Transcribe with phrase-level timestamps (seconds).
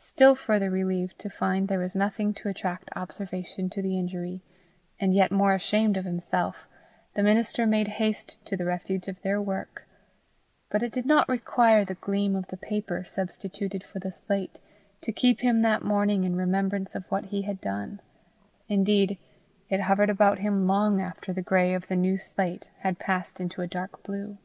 [0.00, 4.42] Still further relieved to find there was nothing to attract observation to the injury,
[4.98, 6.66] and yet more ashamed of himself,
[7.14, 9.86] the minister made haste to the refuge of their work;
[10.68, 14.58] but it did not require the gleam of the paper substituted for the slate,
[15.00, 18.00] to keep him that morning in remembrance of what he had done;
[18.68, 19.16] indeed
[19.68, 23.62] it hovered about him long after the gray of the new slate had passed into
[23.62, 24.38] a dark blue.